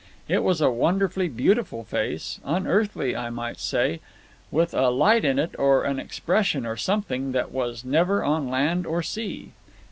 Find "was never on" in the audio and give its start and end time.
7.51-8.49